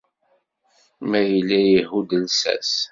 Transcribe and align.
Ma 1.09 1.21
yella 1.31 1.57
ihudd 1.75 2.11
llsas. 2.23 2.71